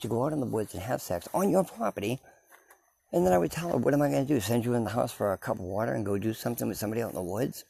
to 0.00 0.08
go 0.08 0.24
out 0.24 0.32
in 0.32 0.40
the 0.40 0.46
woods 0.46 0.74
and 0.74 0.82
have 0.82 1.00
sex 1.00 1.28
on 1.32 1.50
your 1.50 1.62
property? 1.62 2.18
And 3.12 3.24
then 3.24 3.32
I 3.32 3.38
would 3.38 3.52
tell 3.52 3.68
her, 3.68 3.76
what 3.76 3.94
am 3.94 4.02
I 4.02 4.10
going 4.10 4.26
to 4.26 4.34
do? 4.34 4.40
Send 4.40 4.64
you 4.64 4.74
in 4.74 4.82
the 4.82 4.90
house 4.90 5.12
for 5.12 5.32
a 5.32 5.38
cup 5.38 5.60
of 5.60 5.64
water 5.64 5.92
and 5.92 6.04
go 6.04 6.18
do 6.18 6.34
something 6.34 6.66
with 6.66 6.76
somebody 6.76 7.00
out 7.00 7.10
in 7.10 7.14
the 7.14 7.22
woods? 7.22 7.64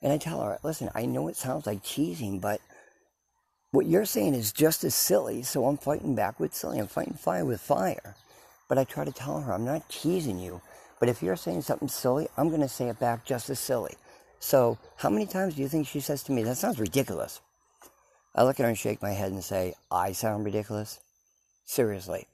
And 0.00 0.12
I 0.12 0.16
tell 0.16 0.40
her, 0.42 0.60
listen, 0.62 0.90
I 0.94 1.06
know 1.06 1.26
it 1.26 1.36
sounds 1.36 1.66
like 1.66 1.82
cheating, 1.82 2.38
but 2.38 2.60
what 3.72 3.86
you're 3.86 4.04
saying 4.04 4.34
is 4.34 4.52
just 4.52 4.82
as 4.82 4.94
silly, 4.94 5.42
so 5.42 5.66
I'm 5.66 5.76
fighting 5.76 6.14
back 6.14 6.40
with 6.40 6.54
silly. 6.54 6.78
I'm 6.78 6.88
fighting 6.88 7.14
fire 7.14 7.44
with 7.44 7.60
fire. 7.60 8.16
But 8.68 8.78
I 8.78 8.84
try 8.84 9.04
to 9.04 9.12
tell 9.12 9.40
her, 9.40 9.52
I'm 9.52 9.64
not 9.64 9.88
teasing 9.88 10.38
you. 10.38 10.60
But 10.98 11.08
if 11.08 11.22
you're 11.22 11.36
saying 11.36 11.62
something 11.62 11.88
silly, 11.88 12.28
I'm 12.36 12.48
going 12.48 12.60
to 12.60 12.68
say 12.68 12.88
it 12.88 12.98
back 12.98 13.24
just 13.24 13.48
as 13.48 13.60
silly. 13.60 13.94
So, 14.40 14.78
how 14.96 15.10
many 15.10 15.26
times 15.26 15.54
do 15.54 15.62
you 15.62 15.68
think 15.68 15.86
she 15.86 16.00
says 16.00 16.22
to 16.24 16.32
me, 16.32 16.42
that 16.44 16.56
sounds 16.56 16.80
ridiculous? 16.80 17.40
I 18.34 18.42
look 18.44 18.58
at 18.58 18.64
her 18.64 18.68
and 18.68 18.78
shake 18.78 19.02
my 19.02 19.12
head 19.12 19.32
and 19.32 19.42
say, 19.42 19.74
I 19.90 20.12
sound 20.12 20.44
ridiculous? 20.44 20.98
Seriously. 21.64 22.26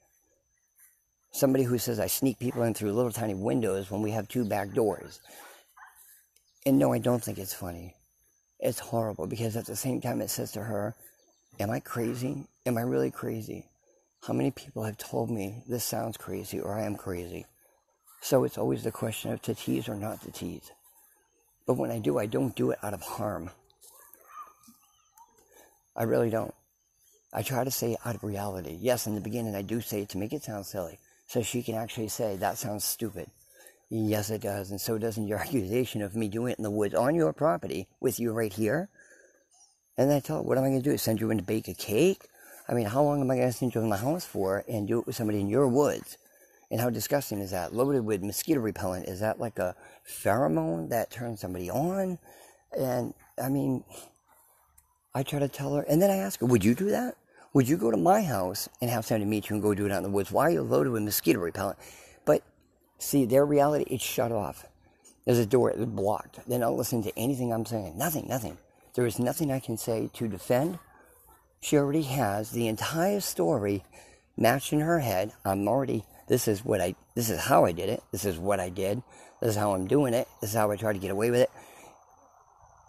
Somebody 1.32 1.64
who 1.64 1.78
says 1.78 2.00
I 2.00 2.06
sneak 2.06 2.38
people 2.38 2.62
in 2.62 2.74
through 2.74 2.92
little 2.92 3.12
tiny 3.12 3.34
windows 3.34 3.90
when 3.90 4.02
we 4.02 4.12
have 4.12 4.28
two 4.28 4.44
back 4.44 4.72
doors. 4.72 5.20
And 6.64 6.78
no, 6.78 6.92
I 6.92 6.98
don't 6.98 7.22
think 7.22 7.38
it's 7.38 7.54
funny. 7.54 7.94
It's 8.58 8.78
horrible 8.78 9.26
because 9.26 9.56
at 9.56 9.66
the 9.66 9.76
same 9.76 10.00
time 10.00 10.20
it 10.20 10.30
says 10.30 10.52
to 10.52 10.62
her, 10.62 10.94
Am 11.58 11.70
I 11.70 11.80
crazy? 11.80 12.44
Am 12.66 12.76
I 12.76 12.82
really 12.82 13.10
crazy? 13.10 13.70
How 14.26 14.34
many 14.34 14.50
people 14.50 14.82
have 14.82 14.98
told 14.98 15.30
me 15.30 15.62
this 15.66 15.84
sounds 15.84 16.18
crazy 16.18 16.60
or 16.60 16.78
I 16.78 16.84
am 16.84 16.96
crazy? 16.96 17.46
So 18.20 18.44
it's 18.44 18.58
always 18.58 18.82
the 18.82 18.92
question 18.92 19.32
of 19.32 19.40
to 19.42 19.54
tease 19.54 19.88
or 19.88 19.94
not 19.94 20.20
to 20.22 20.30
tease. 20.30 20.70
But 21.66 21.74
when 21.74 21.90
I 21.90 21.98
do, 21.98 22.18
I 22.18 22.26
don't 22.26 22.54
do 22.54 22.72
it 22.72 22.78
out 22.82 22.92
of 22.92 23.00
harm. 23.00 23.50
I 25.96 26.02
really 26.02 26.28
don't. 26.28 26.54
I 27.32 27.42
try 27.42 27.64
to 27.64 27.70
say 27.70 27.92
it 27.92 27.98
out 28.04 28.16
of 28.16 28.24
reality. 28.24 28.76
Yes, 28.78 29.06
in 29.06 29.14
the 29.14 29.20
beginning, 29.20 29.54
I 29.54 29.62
do 29.62 29.80
say 29.80 30.02
it 30.02 30.10
to 30.10 30.18
make 30.18 30.32
it 30.32 30.44
sound 30.44 30.66
silly, 30.66 30.98
so 31.26 31.42
she 31.42 31.62
can 31.62 31.74
actually 31.74 32.08
say, 32.08 32.36
That 32.36 32.58
sounds 32.58 32.84
stupid. 32.84 33.30
Yes, 33.88 34.30
it 34.30 34.42
does. 34.42 34.70
And 34.70 34.80
so 34.80 34.98
doesn't 34.98 35.26
your 35.26 35.38
accusation 35.40 36.02
of 36.02 36.14
me 36.14 36.28
doing 36.28 36.52
it 36.52 36.58
in 36.58 36.64
the 36.64 36.70
woods 36.70 36.94
on 36.94 37.14
your 37.14 37.32
property 37.32 37.88
with 38.00 38.20
you 38.20 38.32
right 38.32 38.52
here. 38.52 38.88
And 39.98 40.12
I 40.12 40.20
tell 40.20 40.36
her, 40.36 40.42
What 40.42 40.58
am 40.58 40.64
I 40.64 40.68
going 40.68 40.82
to 40.82 40.90
do? 40.90 40.96
Send 40.98 41.20
you 41.20 41.30
in 41.30 41.38
to 41.38 41.44
bake 41.44 41.68
a 41.68 41.74
cake? 41.74 42.28
I 42.68 42.74
mean, 42.74 42.86
how 42.86 43.02
long 43.02 43.20
am 43.20 43.30
I 43.30 43.36
going 43.36 43.48
to 43.48 43.56
send 43.56 43.74
you 43.74 43.80
in 43.80 43.90
the 43.90 43.96
house 43.96 44.24
for 44.24 44.64
and 44.68 44.88
do 44.88 44.98
it 44.98 45.06
with 45.06 45.16
somebody 45.16 45.40
in 45.40 45.48
your 45.48 45.68
woods? 45.68 46.18
And 46.70 46.80
how 46.80 46.90
disgusting 46.90 47.38
is 47.38 47.52
that? 47.52 47.72
Loaded 47.72 48.04
with 48.04 48.22
mosquito 48.22 48.60
repellent. 48.60 49.06
Is 49.06 49.20
that 49.20 49.38
like 49.38 49.58
a 49.58 49.76
pheromone 50.08 50.88
that 50.90 51.10
turns 51.10 51.40
somebody 51.40 51.70
on? 51.70 52.18
And 52.76 53.14
I 53.40 53.48
mean, 53.48 53.84
I 55.14 55.22
try 55.22 55.38
to 55.38 55.48
tell 55.48 55.74
her, 55.76 55.82
and 55.82 56.02
then 56.02 56.10
I 56.10 56.16
ask 56.16 56.40
her, 56.40 56.46
Would 56.46 56.64
you 56.64 56.74
do 56.74 56.90
that? 56.90 57.14
Would 57.54 57.68
you 57.68 57.78
go 57.78 57.90
to 57.90 57.96
my 57.96 58.22
house 58.22 58.68
and 58.82 58.90
have 58.90 59.06
somebody 59.06 59.24
meet 59.24 59.48
you 59.48 59.54
and 59.54 59.62
go 59.62 59.72
do 59.72 59.86
it 59.86 59.92
out 59.92 59.98
in 59.98 60.02
the 60.02 60.10
woods? 60.10 60.30
Why 60.30 60.42
are 60.42 60.50
you 60.50 60.62
loaded 60.62 60.92
with 60.92 61.02
mosquito 61.02 61.38
repellent? 61.38 61.78
But 62.26 62.42
see, 62.98 63.24
their 63.24 63.46
reality, 63.46 63.84
it's 63.88 64.04
shut 64.04 64.30
off. 64.30 64.66
There's 65.24 65.38
a 65.38 65.46
door, 65.46 65.70
it's 65.70 65.84
blocked. 65.86 66.40
They're 66.46 66.58
not 66.58 66.74
listening 66.74 67.04
to 67.04 67.18
anything 67.18 67.52
I'm 67.52 67.64
saying. 67.64 67.96
Nothing, 67.96 68.28
nothing. 68.28 68.58
There 68.96 69.06
is 69.06 69.18
nothing 69.18 69.52
I 69.52 69.60
can 69.60 69.76
say 69.76 70.08
to 70.14 70.26
defend. 70.26 70.78
She 71.60 71.76
already 71.76 72.02
has 72.02 72.50
the 72.50 72.66
entire 72.66 73.20
story 73.20 73.84
matched 74.38 74.72
in 74.72 74.80
her 74.80 75.00
head. 75.00 75.32
I'm 75.44 75.68
already, 75.68 76.04
this 76.28 76.48
is 76.48 76.64
what 76.64 76.80
I, 76.80 76.94
this 77.14 77.28
is 77.28 77.40
how 77.40 77.66
I 77.66 77.72
did 77.72 77.90
it. 77.90 78.02
This 78.10 78.24
is 78.24 78.38
what 78.38 78.58
I 78.58 78.70
did. 78.70 79.02
This 79.42 79.50
is 79.50 79.56
how 79.56 79.74
I'm 79.74 79.86
doing 79.86 80.14
it. 80.14 80.26
This 80.40 80.50
is 80.50 80.56
how 80.56 80.70
I 80.70 80.76
try 80.76 80.94
to 80.94 80.98
get 80.98 81.10
away 81.10 81.30
with 81.30 81.40
it. 81.40 81.50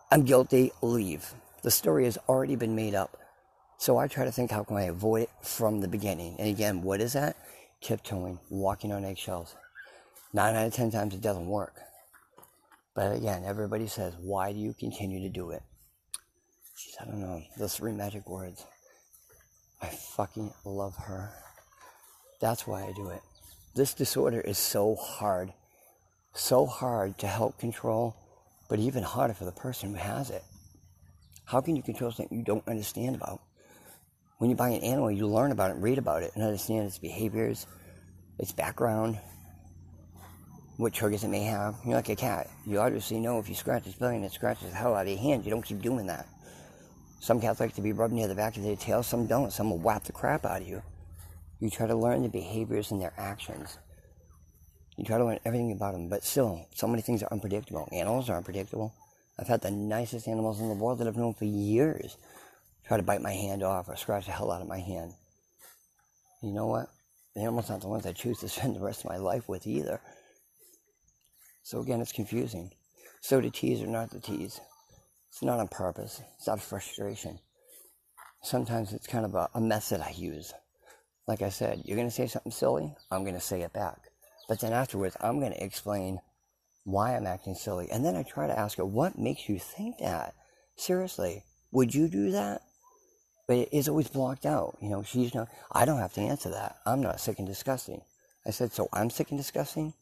I'm 0.09 0.23
guilty, 0.23 0.71
leave. 0.81 1.33
The 1.63 1.71
story 1.71 2.05
has 2.05 2.17
already 2.29 2.55
been 2.55 2.73
made 2.73 2.95
up. 2.95 3.17
So 3.77 3.97
I 3.97 4.07
try 4.07 4.23
to 4.23 4.31
think 4.31 4.49
how 4.49 4.63
can 4.63 4.77
I 4.77 4.83
avoid 4.83 5.23
it 5.23 5.29
from 5.41 5.81
the 5.81 5.89
beginning. 5.89 6.37
And 6.39 6.47
again, 6.47 6.83
what 6.83 7.01
is 7.01 7.13
that? 7.13 7.35
Tiptoeing, 7.81 8.39
walking 8.49 8.93
on 8.93 9.03
eggshells. 9.03 9.55
Nine 10.31 10.55
out 10.55 10.67
of 10.67 10.73
ten 10.73 10.89
times 10.89 11.13
it 11.13 11.21
doesn't 11.21 11.47
work. 11.47 11.75
But 12.95 13.13
again, 13.13 13.43
everybody 13.45 13.87
says, 13.87 14.13
why 14.21 14.53
do 14.53 14.57
you 14.57 14.73
continue 14.73 15.19
to 15.19 15.29
do 15.29 15.51
it? 15.51 15.63
I 17.01 17.05
don't 17.05 17.19
know, 17.19 17.41
those 17.57 17.75
three 17.75 17.91
magic 17.91 18.29
words. 18.29 18.65
I 19.81 19.87
fucking 19.87 20.51
love 20.65 20.95
her. 20.95 21.31
That's 22.39 22.67
why 22.67 22.83
I 22.83 22.93
do 22.93 23.09
it. 23.09 23.21
This 23.75 23.93
disorder 23.93 24.41
is 24.41 24.57
so 24.57 24.95
hard, 24.95 25.53
so 26.33 26.65
hard 26.65 27.17
to 27.19 27.27
help 27.27 27.59
control, 27.59 28.15
but 28.69 28.79
even 28.79 29.03
harder 29.03 29.33
for 29.33 29.45
the 29.45 29.51
person 29.51 29.89
who 29.89 29.95
has 29.95 30.29
it. 30.29 30.43
How 31.45 31.61
can 31.61 31.75
you 31.75 31.81
control 31.81 32.11
something 32.11 32.37
you 32.37 32.43
don't 32.43 32.67
understand 32.67 33.15
about? 33.15 33.41
When 34.37 34.49
you 34.49 34.55
buy 34.55 34.69
an 34.69 34.83
animal, 34.83 35.11
you 35.11 35.27
learn 35.27 35.51
about 35.51 35.71
it, 35.71 35.77
read 35.77 35.97
about 35.97 36.21
it, 36.23 36.31
and 36.35 36.43
understand 36.43 36.85
its 36.85 36.99
behaviors, 36.99 37.65
its 38.37 38.51
background, 38.51 39.19
what 40.77 40.93
triggers 40.93 41.23
it 41.23 41.29
may 41.29 41.43
have. 41.43 41.75
You're 41.85 41.95
like 41.95 42.09
a 42.09 42.15
cat. 42.15 42.49
You 42.65 42.79
obviously 42.79 43.19
know 43.19 43.39
if 43.39 43.49
you 43.49 43.55
scratch 43.55 43.87
its 43.87 43.95
belly 43.95 44.17
and 44.17 44.25
it 44.25 44.31
scratches 44.31 44.69
the 44.69 44.75
hell 44.75 44.93
out 44.93 45.07
of 45.07 45.07
your 45.07 45.17
hand, 45.17 45.43
you 45.43 45.49
don't 45.49 45.65
keep 45.65 45.81
doing 45.81 46.05
that. 46.05 46.27
Some 47.19 47.41
cats 47.41 47.59
like 47.59 47.73
to 47.75 47.81
be 47.81 47.93
rubbed 47.93 48.13
near 48.13 48.27
the 48.27 48.35
back 48.35 48.57
of 48.57 48.63
their 48.63 48.75
tail, 48.75 49.03
some 49.03 49.27
don't. 49.27 49.51
Some 49.51 49.69
will 49.69 49.79
whap 49.79 50.03
the 50.03 50.11
crap 50.11 50.45
out 50.45 50.61
of 50.61 50.67
you. 50.67 50.81
You 51.59 51.69
try 51.69 51.87
to 51.87 51.95
learn 51.95 52.21
the 52.21 52.29
behaviors 52.29 52.91
and 52.91 53.01
their 53.01 53.13
actions. 53.17 53.79
You 54.97 55.05
try 55.05 55.17
to 55.17 55.25
learn 55.25 55.39
everything 55.45 55.71
about 55.71 55.93
them, 55.93 56.09
but 56.09 56.23
still, 56.23 56.67
so 56.73 56.87
many 56.87 57.01
things 57.01 57.23
are 57.23 57.31
unpredictable. 57.31 57.87
Animals 57.91 58.29
are 58.29 58.37
unpredictable. 58.37 58.93
I've 59.39 59.47
had 59.47 59.61
the 59.61 59.71
nicest 59.71 60.27
animals 60.27 60.59
in 60.59 60.69
the 60.69 60.75
world 60.75 60.99
that 60.99 61.07
I've 61.07 61.17
known 61.17 61.33
for 61.33 61.45
years 61.45 62.17
try 62.87 62.97
to 62.97 63.03
bite 63.03 63.21
my 63.21 63.33
hand 63.33 63.63
off 63.63 63.89
or 63.89 63.95
scratch 63.95 64.25
the 64.25 64.31
hell 64.31 64.51
out 64.51 64.61
of 64.61 64.67
my 64.67 64.79
hand. 64.79 65.13
You 66.41 66.51
know 66.53 66.67
what? 66.67 66.87
The 67.35 67.41
animals 67.41 67.69
aren't 67.69 67.83
the 67.83 67.89
ones 67.89 68.05
I 68.05 68.13
choose 68.13 68.39
to 68.39 68.49
spend 68.49 68.75
the 68.75 68.79
rest 68.79 69.01
of 69.01 69.09
my 69.09 69.17
life 69.17 69.47
with 69.47 69.67
either. 69.67 69.99
So 71.63 71.81
again, 71.81 72.01
it's 72.01 72.13
confusing. 72.13 72.71
So 73.21 73.41
to 73.41 73.49
tease 73.49 73.81
or 73.81 73.87
not 73.87 74.11
to 74.11 74.19
tease. 74.19 74.61
It's 75.37 75.43
not 75.43 75.59
on 75.59 75.67
purpose. 75.67 76.19
It's 76.39 76.47
out 76.47 76.57
of 76.57 76.63
frustration. 76.63 77.37
Sometimes 78.41 78.91
it's 78.91 79.05
kind 79.05 79.23
of 79.23 79.35
a, 79.35 79.47
a 79.53 79.61
method 79.61 80.01
I 80.01 80.09
use. 80.17 80.51
Like 81.27 81.43
I 81.43 81.49
said, 81.49 81.83
you're 81.85 81.95
going 81.95 82.07
to 82.07 82.13
say 82.13 82.25
something 82.25 82.51
silly, 82.51 82.95
I'm 83.11 83.21
going 83.21 83.35
to 83.35 83.39
say 83.39 83.61
it 83.61 83.71
back. 83.71 83.99
But 84.49 84.61
then 84.61 84.73
afterwards, 84.73 85.15
I'm 85.21 85.39
going 85.39 85.51
to 85.51 85.63
explain 85.63 86.21
why 86.85 87.15
I'm 87.15 87.27
acting 87.27 87.53
silly. 87.53 87.87
And 87.91 88.03
then 88.03 88.15
I 88.15 88.23
try 88.23 88.47
to 88.47 88.57
ask 88.57 88.79
her, 88.79 88.85
what 88.85 89.19
makes 89.19 89.47
you 89.47 89.59
think 89.59 89.99
that? 89.99 90.33
Seriously, 90.75 91.43
would 91.71 91.93
you 91.93 92.07
do 92.07 92.31
that? 92.31 92.61
But 93.47 93.69
it's 93.71 93.87
always 93.87 94.07
blocked 94.07 94.47
out. 94.47 94.79
You 94.81 94.89
know, 94.89 95.03
she's 95.03 95.35
not, 95.35 95.49
I 95.71 95.85
don't 95.85 95.99
have 95.99 96.13
to 96.13 96.21
answer 96.21 96.49
that. 96.49 96.77
I'm 96.83 97.01
not 97.01 97.19
sick 97.19 97.37
and 97.37 97.47
disgusting. 97.47 98.01
I 98.43 98.49
said, 98.49 98.71
so 98.71 98.89
I'm 98.91 99.11
sick 99.11 99.29
and 99.29 99.39
disgusting? 99.39 99.93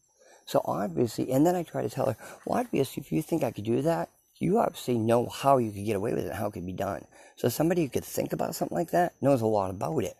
So 0.45 0.61
obviously, 0.63 1.29
and 1.33 1.45
then 1.45 1.57
I 1.57 1.63
try 1.63 1.81
to 1.81 1.89
tell 1.89 2.05
her, 2.05 2.15
well, 2.45 2.59
obviously, 2.59 3.03
if 3.03 3.11
you 3.11 3.21
think 3.21 3.43
I 3.43 3.51
could 3.51 3.65
do 3.65 3.81
that, 3.81 4.11
you 4.37 4.59
obviously 4.59 4.97
know 4.97 5.27
how 5.27 5.57
you 5.57 5.71
could 5.71 5.85
get 5.85 5.95
away 5.95 6.13
with 6.13 6.25
it 6.25 6.33
how 6.33 6.47
it 6.47 6.51
could 6.53 6.65
be 6.65 6.73
done. 6.73 7.05
So 7.35 7.49
somebody 7.49 7.83
who 7.83 7.89
could 7.89 8.05
think 8.05 8.33
about 8.33 8.55
something 8.55 8.77
like 8.77 8.91
that 8.91 9.13
knows 9.21 9.41
a 9.41 9.45
lot 9.45 9.69
about 9.69 10.03
it. 10.03 10.15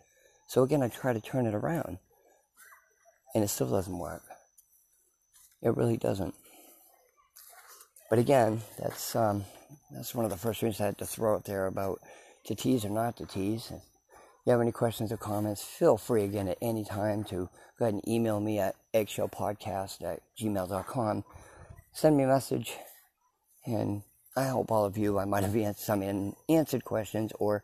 So 0.48 0.62
again, 0.62 0.82
I 0.82 0.88
try 0.88 1.12
to 1.12 1.20
turn 1.20 1.46
it 1.46 1.54
around. 1.54 1.98
And 3.34 3.44
it 3.44 3.48
still 3.48 3.68
doesn't 3.68 3.98
work. 3.98 4.22
It 5.62 5.76
really 5.76 5.96
doesn't. 5.96 6.34
But 8.08 8.18
again, 8.18 8.62
that's 8.78 9.16
um, 9.16 9.44
that's 9.90 10.14
one 10.14 10.24
of 10.24 10.30
the 10.30 10.36
first 10.36 10.60
things 10.60 10.80
I 10.80 10.86
had 10.86 10.98
to 10.98 11.06
throw 11.06 11.34
out 11.34 11.44
there 11.44 11.66
about 11.66 12.00
to 12.46 12.54
tease 12.54 12.84
or 12.84 12.90
not 12.90 13.16
to 13.16 13.26
tease. 13.26 13.70
If 13.70 13.82
you 14.46 14.52
have 14.52 14.60
any 14.60 14.72
questions 14.72 15.10
or 15.10 15.16
comments, 15.16 15.64
feel 15.64 15.96
free 15.96 16.22
again 16.22 16.48
at 16.48 16.58
any 16.62 16.84
time 16.84 17.24
to 17.24 17.50
go 17.78 17.84
ahead 17.84 17.94
and 17.94 18.08
email 18.08 18.38
me 18.40 18.60
at 18.60 18.76
eggshellpodcast 18.94 20.02
at 20.04 20.22
gmail.com. 20.40 21.24
Send 21.92 22.16
me 22.16 22.22
a 22.22 22.28
message, 22.28 22.74
and 23.66 24.02
I 24.36 24.48
hope 24.48 24.70
all 24.70 24.84
of 24.84 24.96
you, 24.96 25.18
I 25.18 25.24
might 25.24 25.44
have 25.44 25.56
answered 25.56 25.84
some 25.84 26.34
answered 26.48 26.84
questions, 26.84 27.32
or 27.38 27.62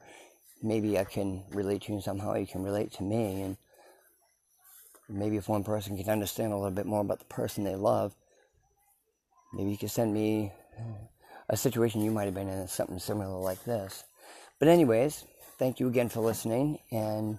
maybe 0.63 0.99
I 0.99 1.05
can 1.05 1.45
relate 1.51 1.83
to 1.83 1.95
you 1.95 2.01
somehow. 2.01 2.35
You 2.35 2.47
can 2.47 2.63
relate 2.63 2.93
to 2.93 3.03
me, 3.03 3.43
and 3.43 3.57
maybe 5.09 5.37
if 5.37 5.49
one 5.49 5.65
person 5.65 5.97
can 5.97 6.11
understand 6.11 6.53
a 6.53 6.57
little 6.57 6.71
bit 6.71 6.87
more 6.87 7.01
about 7.01 7.19
the 7.19 7.25
person 7.27 7.65
they 7.65 7.77
love, 7.77 8.15
Maybe 9.53 9.71
you 9.71 9.77
can 9.77 9.89
send 9.89 10.15
me 10.15 10.51
a 11.49 11.57
situation 11.57 12.01
you 12.01 12.11
might 12.11 12.25
have 12.25 12.35
been 12.35 12.49
in, 12.49 12.67
something 12.69 12.99
similar 12.99 13.39
like 13.39 13.63
this. 13.65 14.05
But, 14.59 14.69
anyways, 14.69 15.25
thank 15.59 15.79
you 15.79 15.89
again 15.89 16.09
for 16.09 16.21
listening, 16.21 16.79
and 16.91 17.39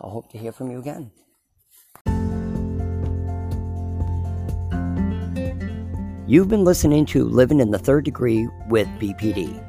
I'll 0.00 0.10
hope 0.10 0.30
to 0.30 0.38
hear 0.38 0.52
from 0.52 0.70
you 0.70 0.78
again. 0.78 1.10
You've 6.28 6.48
been 6.48 6.64
listening 6.64 7.06
to 7.06 7.24
Living 7.24 7.58
in 7.58 7.70
the 7.70 7.78
Third 7.78 8.04
Degree 8.04 8.46
with 8.68 8.86
BPD. 8.98 9.64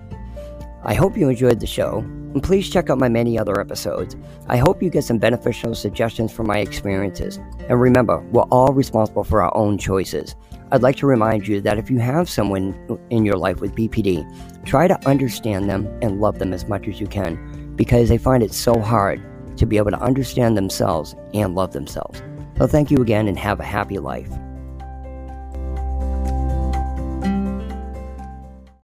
I 0.84 0.94
hope 0.94 1.16
you 1.16 1.30
enjoyed 1.30 1.62
the 1.62 1.66
show, 1.66 2.00
and 2.00 2.44
please 2.44 2.70
check 2.70 2.89
out 2.89 2.98
my 2.98 3.08
many 3.08 3.39
other 3.39 3.62
episodes. 3.62 4.18
I 4.48 4.58
hope 4.58 4.84
you 4.84 4.89
get 4.89 5.06
some 5.06 5.20
beneficial 5.20 5.74
suggestions 5.74 6.34
from 6.34 6.48
my 6.48 6.58
experiences. 6.58 7.39
And 7.70 7.80
remember, 7.80 8.20
we're 8.34 8.42
all 8.51 8.74
responsible 8.74 9.24
for 9.24 9.42
our 9.42 9.56
own 9.56 9.78
choices. 9.78 10.36
I'd 10.70 10.82
like 10.82 10.98
to 10.98 11.08
remind 11.08 11.48
you 11.48 11.62
that 11.62 11.78
if 11.78 11.89
you 11.89 12.00
have 12.00 12.30
someone 12.30 12.75
in 13.10 13.24
your 13.24 13.38
life 13.38 13.62
with 13.62 13.74
BPD, 13.74 14.66
try 14.66 14.89
to 14.89 15.08
understand 15.08 15.70
them 15.70 15.88
and 16.01 16.20
love 16.20 16.39
them 16.39 16.51
as 16.51 16.68
much 16.68 16.89
as 16.89 17.00
you 17.00 17.08
can 17.08 17.74
because 17.78 18.10
they 18.10 18.18
find 18.18 18.44
it 18.44 18.54
so 18.54 18.82
hard 18.82 19.24
to 19.56 19.66
be 19.66 19.78
able 19.78 19.92
to 19.92 20.01
understand 20.01 20.58
themselves 20.58 21.16
and 21.34 21.56
love 21.56 21.72
themselves. 21.72 22.22
So, 22.58 22.68
thank 22.68 22.92
you 22.92 22.98
again 22.98 23.30
and 23.30 23.39
have 23.39 23.62
a 23.62 23.63
happy 23.63 23.98
life. 23.98 24.30